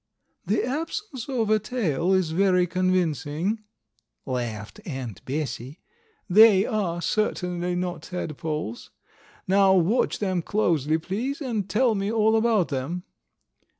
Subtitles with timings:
[0.47, 3.59] "The absence of a tail is very convincing,"
[4.25, 5.79] laughed Aunt Bessie.
[6.27, 8.89] "They are certainly not tadpoles.
[9.47, 13.03] Now watch them closely, please, and tell me all about them."